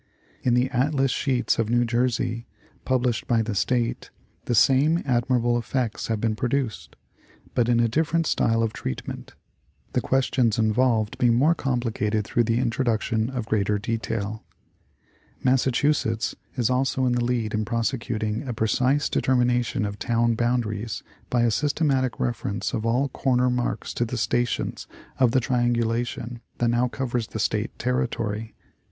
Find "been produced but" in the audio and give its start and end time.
6.19-7.69